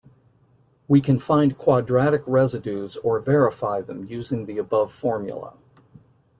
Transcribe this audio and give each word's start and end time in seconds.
We 0.87 0.99
can 0.99 1.19
find 1.19 1.55
quadratic 1.59 2.23
residues 2.25 2.95
or 2.97 3.19
verify 3.19 3.81
them 3.81 4.05
using 4.05 4.45
the 4.45 4.57
above 4.57 4.91
formula. 4.91 5.55